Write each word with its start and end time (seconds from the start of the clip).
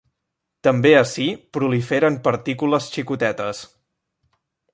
També 0.67 0.93
ací 1.01 1.27
proliferen 1.57 2.17
partícules 2.29 2.89
xicotetes. 2.97 3.61